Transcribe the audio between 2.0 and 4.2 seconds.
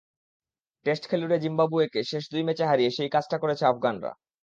শেষ দুই ম্যাচে হারিয়ে সেই কাজটা করেছে আফগানরা।